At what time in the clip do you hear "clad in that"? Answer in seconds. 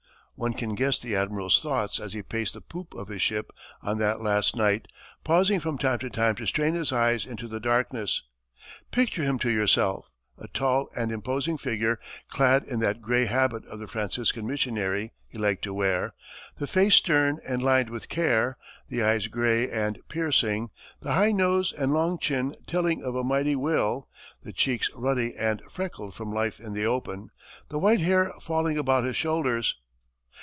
12.27-13.03